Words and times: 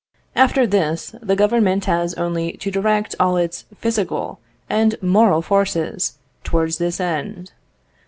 After 0.35 0.65
this, 0.65 1.13
the 1.21 1.35
Government 1.35 1.85
has 1.85 2.15
only 2.15 2.53
to 2.53 2.71
direct 2.71 3.13
all 3.19 3.37
its 3.37 3.65
physical 3.77 4.39
and 4.67 4.99
moral 4.99 5.43
forces 5.43 6.17
towards 6.43 6.79
this 6.79 6.99
end. 6.99 7.51